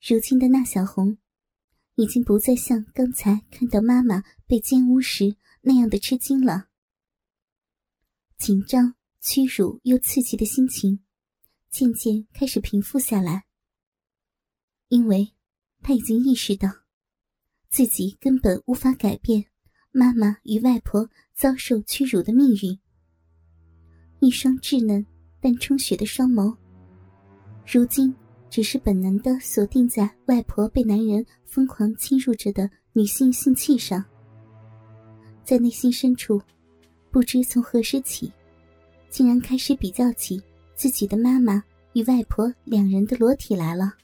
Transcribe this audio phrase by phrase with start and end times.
[0.00, 1.18] 如今的那小红，
[1.96, 6.68] 已经不再像刚才看到妈妈被奸污时那样的吃惊了。
[8.36, 11.00] 紧张、屈辱又刺激的心情，
[11.70, 13.44] 渐渐开始平复下来。
[14.86, 15.34] 因为，
[15.82, 16.68] 他已经意识到，
[17.68, 19.46] 自己根本无法改变
[19.90, 22.78] 妈妈与外婆遭受屈辱的命运。
[24.20, 25.04] 一双稚嫩
[25.40, 26.56] 但充血的双眸，
[27.66, 28.14] 如今
[28.50, 34.04] 只是本能的锁定在外婆被男人疯狂侵入着的女性性器上，
[35.44, 36.40] 在内心深处，
[37.10, 38.32] 不知从何时起，
[39.10, 40.42] 竟然开始比较起
[40.74, 43.94] 自己的妈妈与外婆两人的裸体来了。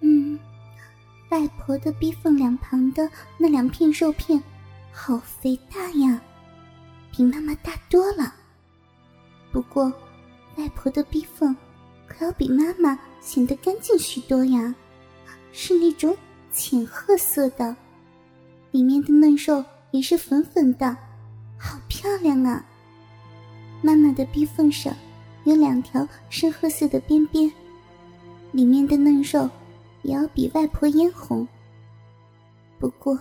[0.00, 0.38] 嗯，
[1.30, 3.08] 外婆的逼缝两旁的
[3.38, 4.42] 那两片肉片，
[4.92, 6.22] 好肥大呀，
[7.10, 8.34] 比妈妈大多了。
[9.50, 9.92] 不过，
[10.56, 11.54] 外婆的逼缝
[12.12, 14.74] 可要比妈妈显得干净许多呀，
[15.52, 16.14] 是那种
[16.52, 17.74] 浅褐色的，
[18.70, 20.96] 里面的嫩肉也是粉粉的，
[21.58, 22.64] 好漂亮啊。
[23.80, 24.94] 妈妈的逼缝上
[25.44, 27.50] 有两条深褐色的边边，
[28.52, 29.48] 里面的嫩肉。
[30.04, 31.46] 也要比外婆嫣红。
[32.76, 33.16] 不过，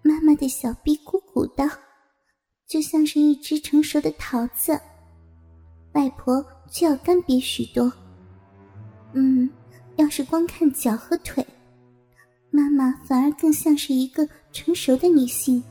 [0.00, 1.68] 妈妈的小臂鼓鼓的，
[2.66, 4.80] 就像是一只成熟的桃子，
[5.92, 7.92] 外婆却要干瘪许多。
[9.18, 9.48] 嗯，
[9.96, 11.44] 要是光看脚和腿，
[12.50, 15.64] 妈妈反而更像是一个成熟的女性，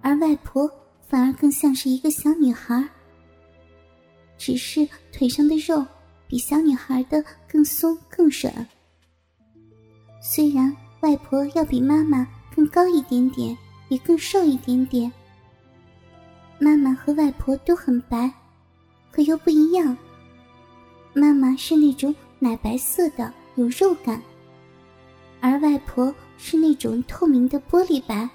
[0.00, 0.66] 而外婆
[1.06, 2.82] 反而更像是一个小女孩。
[4.38, 5.86] 只是腿上的肉
[6.26, 8.66] 比小女孩的更松更软。
[10.22, 13.54] 虽然外婆要比妈妈更高一点点，
[13.90, 15.12] 也更瘦一点点。
[16.58, 18.32] 妈妈和外婆都很白，
[19.12, 19.94] 可又不一样。
[21.12, 24.22] 妈妈是那种奶白色的，有肉感，
[25.40, 28.28] 而外婆是那种透明的玻璃白。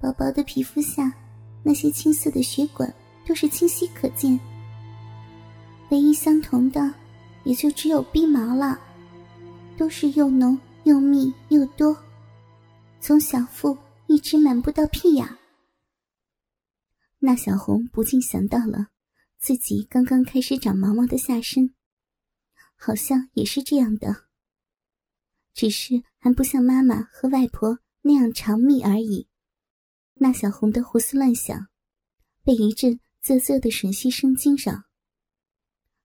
[0.00, 1.12] 薄薄的皮肤下，
[1.62, 2.92] 那些青色的血管
[3.26, 4.38] 都是清晰可见。
[5.90, 6.92] 唯一相同的，
[7.44, 8.78] 也就只有鼻毛了。
[9.76, 11.96] 都是又浓又密又多，
[13.00, 13.76] 从小腹
[14.06, 15.26] 一直满不到屁眼。
[17.18, 18.88] 那小红不禁想到了
[19.38, 21.72] 自己刚刚开始长毛毛的下身，
[22.82, 24.24] 好像也是这样的，
[25.52, 29.28] 只是还不像妈妈和外婆那样长密而已。
[30.14, 31.68] 那小红的胡思乱想，
[32.42, 34.84] 被一阵啧啧的吮吸声惊扰。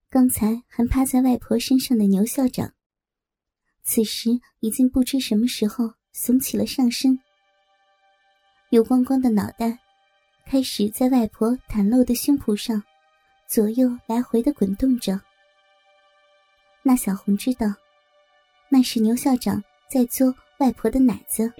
[0.09, 2.73] 刚才还趴在外婆身上的牛校长。
[3.83, 7.17] 此时已经不知什么时候耸起了上身，
[8.71, 9.79] 油光光的脑袋
[10.45, 12.83] 开始在外婆袒露的胸脯上
[13.47, 15.21] 左右来回的滚动着。
[16.87, 17.65] 那小红知道，
[18.69, 21.51] 那是牛校长在嘬外婆的奶子。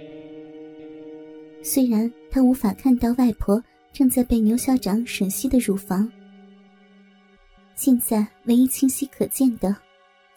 [1.64, 6.08] 虽然他无法看到外婆正在被牛校长吮吸的乳房，
[7.74, 9.76] 现在唯一清晰可见的，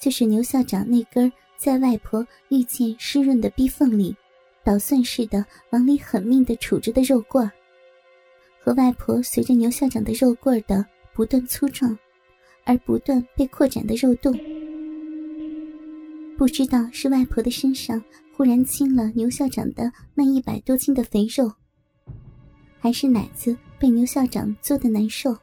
[0.01, 1.31] 就是牛校长那根。
[1.59, 4.17] 在外婆遇见湿润的逼缝里，
[4.65, 7.51] 捣蒜似的往里狠命的杵着的肉棍儿，
[8.61, 11.99] 和外婆随着牛校长的肉棍儿的不断粗壮，
[12.65, 14.33] 而不断被扩展的肉洞，
[16.39, 18.01] 不知道是外婆的身上
[18.33, 21.53] 忽然轻了牛校长的那一百多斤的肥肉，
[22.79, 25.37] 还是奶子被牛校长做的难受，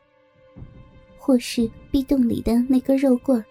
[1.17, 3.43] 或是壁洞里的那根肉棍。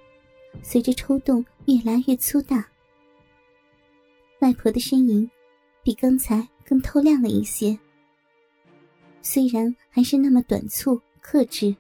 [0.62, 2.66] 随着抽动，越来越粗大。
[4.40, 5.30] 外婆的身影
[5.82, 7.78] 比刚才更透亮了一些，
[9.20, 11.76] 虽然还是那么短促、克制，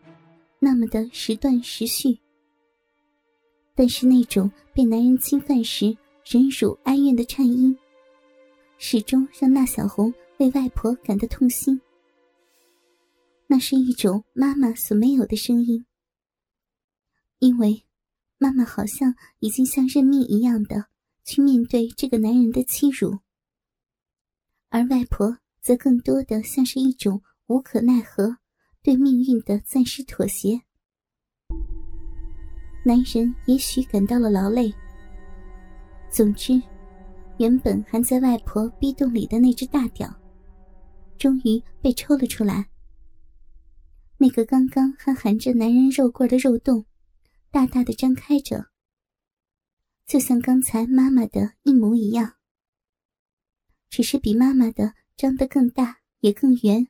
[0.58, 2.18] 那么的时断时续，
[3.74, 7.76] 但是那种被男人侵犯时忍辱哀怨的颤音，
[8.78, 11.80] 始终让那小红为外婆感到痛心。
[13.46, 15.84] 那是一种妈妈所没有的声音，
[17.38, 17.84] 因为。
[18.36, 20.88] 妈妈好像已经像认命一样的
[21.24, 23.20] 去面对这个男人的欺辱，
[24.68, 28.36] 而外婆则更多的像是一种无可奈何
[28.82, 30.60] 对命运的暂时妥协。
[32.84, 34.72] 男人也许感到了劳累。
[36.10, 36.60] 总之，
[37.38, 40.08] 原本含在外婆逼洞里的那只大屌，
[41.18, 42.68] 终于被抽了出来。
[44.18, 46.84] 那个刚刚还含着男人肉棍的肉洞。
[47.50, 48.66] 大大的张开着，
[50.08, 52.34] 就像刚才妈妈的一模一样，
[53.88, 56.88] 只是比妈妈的张得更大，也更圆。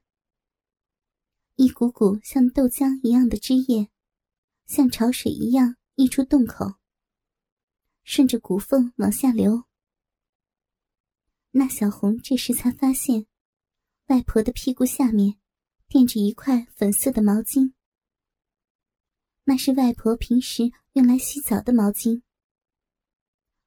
[1.57, 3.91] 一股股像豆浆一样的汁液，
[4.65, 6.75] 像潮水一样溢出洞口，
[8.03, 9.65] 顺着骨缝往下流。
[11.53, 13.27] 那小红这时才发现，
[14.07, 15.39] 外婆的屁股下面
[15.87, 17.73] 垫着一块粉色的毛巾，
[19.45, 22.23] 那是外婆平时用来洗澡的毛巾，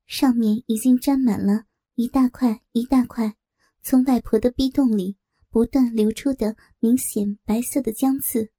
[0.06, 1.66] 上面已经沾满了
[1.96, 3.38] 一大块一大块
[3.82, 5.18] 从外婆的逼洞里
[5.50, 8.52] 不断流出的明显白色的浆渍。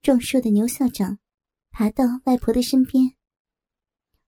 [0.00, 1.18] 壮硕的牛校长
[1.78, 3.14] 爬到外婆的身边，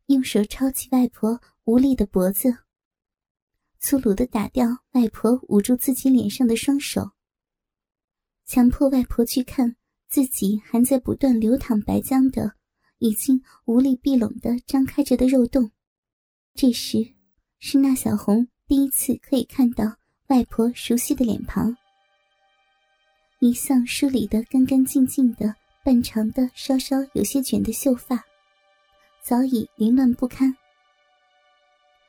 [0.07, 2.59] 用手抄起外婆无力的脖子，
[3.81, 7.11] 粗鲁的打掉外婆捂住自己脸上的双手，
[8.47, 9.75] 强迫外婆去看
[10.09, 12.55] 自己还在不断流淌白浆的、
[12.99, 15.73] 已经无力闭拢的张开着的肉洞。
[16.55, 17.17] 这时，
[17.59, 19.97] 是那小红第一次可以看到
[20.29, 21.77] 外婆熟悉的脸庞，
[23.41, 25.57] 一向梳理的干干净净的。
[25.83, 28.23] 半长的、稍稍有些卷的秀发，
[29.23, 30.55] 早已凌乱不堪。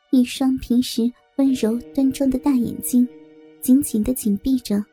[0.09, 3.07] 一双平时温柔端庄的大眼睛，
[3.61, 4.83] 紧紧的紧闭着。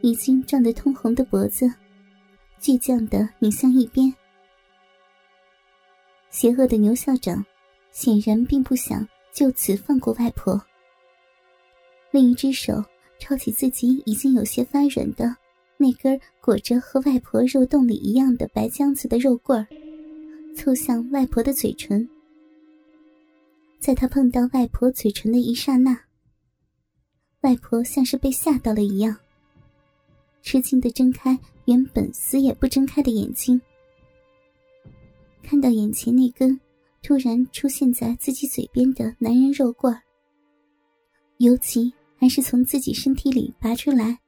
[0.00, 1.72] 已经涨得通红的脖子，
[2.60, 4.12] 倔强的拧向一边。
[6.28, 7.44] 邪恶的牛校长，
[7.92, 10.60] 显然并不想就此放过外婆。
[12.10, 12.84] 另一只手
[13.20, 15.36] 抄起自己已经有些发软的。
[15.82, 19.66] 那根裹着和外婆肉洞里一样的白浆子的肉棍儿，
[20.54, 22.08] 凑向外婆的嘴唇。
[23.80, 25.98] 在他碰到外婆嘴唇的一刹那，
[27.40, 29.16] 外婆像是被吓到了一样，
[30.40, 33.60] 吃惊的睁开原本死也不睁开的眼睛。
[35.42, 36.58] 看到眼前那根
[37.02, 40.00] 突然出现在自己嘴边的男人肉棍儿，
[41.38, 44.21] 尤其还是从自己身体里拔出来。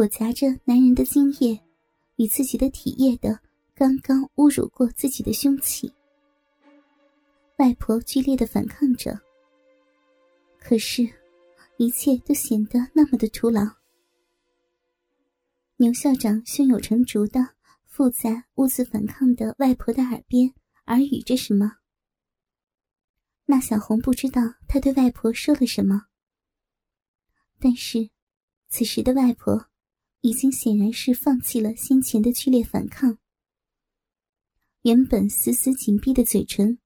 [0.00, 1.60] 裹夹着男人的精液
[2.16, 3.38] 与自己的体液的，
[3.74, 5.92] 刚刚侮辱过自己的凶器。
[7.58, 9.20] 外婆剧烈的反抗着，
[10.58, 11.06] 可是，
[11.76, 13.60] 一切都显得那么的徒劳。
[15.76, 17.50] 牛校长胸有成竹的
[17.84, 20.54] 附在兀自反抗的外婆的耳边
[20.86, 21.72] 耳语着什么。
[23.44, 26.06] 那小红不知道他对外婆说了什么，
[27.58, 28.08] 但是，
[28.70, 29.69] 此时的外婆。
[30.20, 33.18] 已经显然是放弃了先前的剧烈反抗。
[34.82, 36.78] 原本死死紧闭的嘴唇，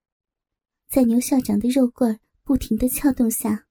[0.88, 3.66] 在牛校长的肉棍不停的撬动下，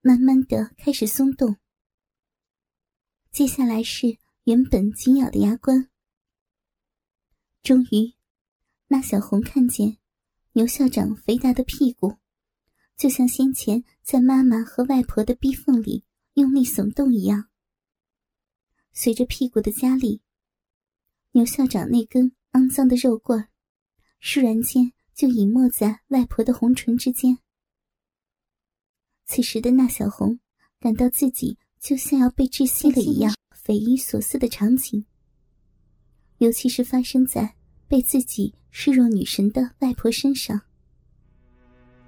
[0.00, 1.56] 慢慢的开始松动。
[3.30, 5.90] 接下来是原本紧咬的牙关。
[7.62, 8.14] 终于，
[8.88, 9.98] 那小红看见
[10.52, 12.18] 牛校长肥大的屁股，
[12.96, 16.04] 就像先前在妈妈和外婆的逼缝里
[16.34, 17.48] 用力耸动一样。
[18.96, 20.22] 随着屁股的加力，
[21.32, 23.48] 牛校长那根肮脏的肉棍儿，
[24.22, 27.38] 倏然间就隐没在外婆的红唇之间。
[29.26, 30.38] 此时的那小红
[30.78, 35.04] 感到自己就像要被窒息了一样，匪夷所思的场景，
[36.38, 37.56] 尤其是发生在
[37.88, 40.60] 被自己视若女神的外婆身上，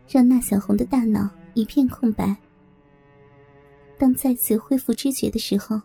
[0.09, 2.37] 让那小红的大脑一片空白。
[3.99, 5.83] 当再次恢复知觉的时候，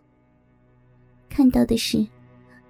[1.32, 2.06] 看到的是，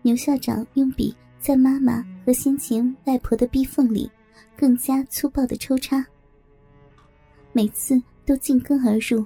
[0.04, 4.10] 牛校长用笔在妈妈和先前外婆的逼缝里
[4.56, 6.06] 更加粗暴的抽插，
[7.54, 9.26] 每次都进根而入，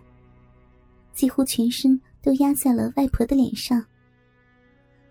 [1.14, 3.86] 几乎全身都压在了外婆的脸上，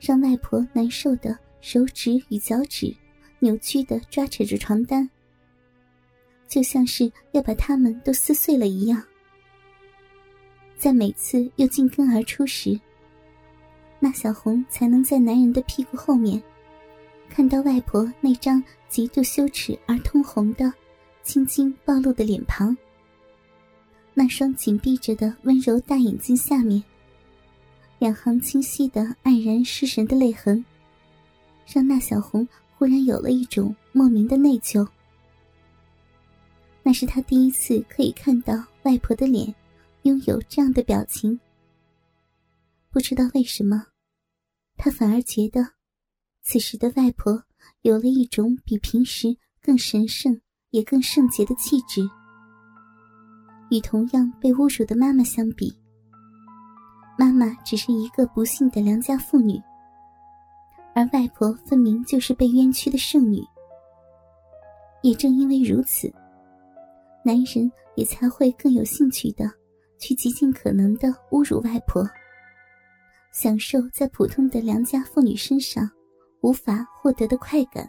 [0.00, 2.96] 让外婆难受的手指与脚趾
[3.40, 5.08] 扭曲的抓扯着床单，
[6.48, 9.04] 就像是要把它们都撕碎了一样。
[10.78, 12.80] 在每次又进根而出时，
[14.04, 16.40] 那小红才能在男人的屁股后面，
[17.30, 20.70] 看到外婆那张极度羞耻而通红的、
[21.23, 22.76] 青筋暴露的脸庞。
[24.12, 26.84] 那双紧闭着的温柔大眼睛下面，
[27.99, 30.62] 两行清晰的黯然失神的泪痕，
[31.66, 32.46] 让那小红
[32.76, 34.87] 忽然有了一种莫名的内疚。
[36.82, 39.54] 那是他第一次可以看到外婆的脸，
[40.02, 41.40] 拥有这样的表情。
[42.90, 43.87] 不知道为什么。
[44.76, 45.66] 他反而觉得，
[46.42, 47.42] 此时的外婆
[47.82, 50.40] 有了一种比平时更神圣
[50.70, 52.02] 也更圣洁的气质。
[53.70, 55.72] 与同样被侮辱的妈妈相比，
[57.18, 59.60] 妈妈只是一个不幸的良家妇女，
[60.94, 63.42] 而外婆分明就是被冤屈的圣女。
[65.02, 66.12] 也正因为如此，
[67.24, 69.50] 男人也才会更有兴趣的
[69.98, 72.06] 去极尽可能的侮辱外婆。
[73.34, 75.90] 享受在普通的良家妇女身上
[76.40, 77.84] 无法获得的快感。